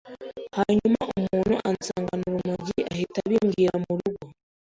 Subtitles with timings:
[0.57, 4.25] hanyura umuntu ansangana urumogi ahita abibwira mu rugo